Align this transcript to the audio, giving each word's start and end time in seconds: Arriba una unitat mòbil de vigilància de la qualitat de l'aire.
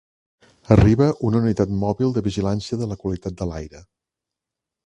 Arriba 0.75 1.09
una 1.29 1.41
unitat 1.41 1.75
mòbil 1.83 2.17
de 2.17 2.25
vigilància 2.31 2.81
de 2.81 2.91
la 2.95 3.01
qualitat 3.05 3.37
de 3.43 3.49
l'aire. 3.53 3.87